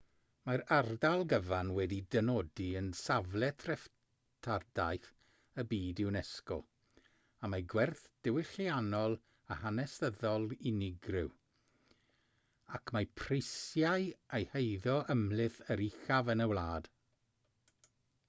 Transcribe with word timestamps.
mae'r 0.49 0.61
ardal 0.75 1.23
gyfan 1.31 1.67
wedi'i 1.79 2.05
dynodi 2.13 2.69
yn 2.79 2.87
safle 2.99 3.49
treftadaeth 3.63 5.11
y 5.63 5.65
byd 5.73 6.01
unesco 6.11 6.57
am 7.49 7.57
ei 7.59 7.67
gwerth 7.75 8.01
diwylliannol 8.29 9.15
a 9.57 9.59
hanesyddol 9.65 10.49
unigryw 10.73 11.31
ac 12.79 12.95
mae 12.97 13.09
prisiau 13.25 14.11
ei 14.39 14.51
heiddo 14.57 14.99
ymhlith 15.17 15.61
yr 15.77 15.85
uchaf 15.91 16.35
yn 16.37 16.45
y 16.49 16.53
wlad 16.55 16.91